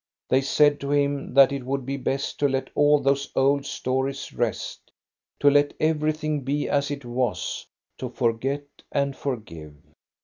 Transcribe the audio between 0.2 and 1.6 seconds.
They said to him that